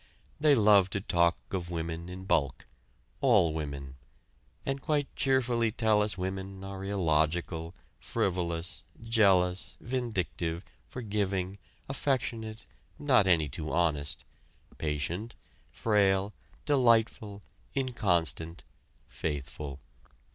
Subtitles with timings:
[0.39, 2.65] They love to talk of women in bulk,
[3.19, 3.97] all women
[4.65, 12.65] and quite cheerfully tell us women are illogical, frivolous, jealous, vindictive, forgiving, affectionate,
[12.97, 14.25] not any too honest,
[14.79, 15.35] patient,
[15.69, 16.33] frail,
[16.65, 17.43] delightful,
[17.75, 18.63] inconstant,
[19.07, 19.79] faithful.